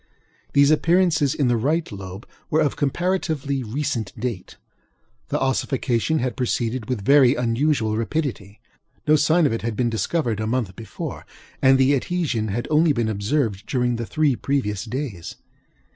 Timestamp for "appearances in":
0.71-1.47